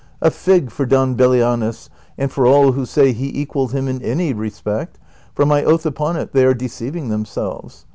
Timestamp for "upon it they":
5.85-6.43